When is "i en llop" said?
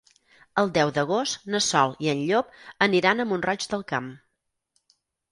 2.05-2.49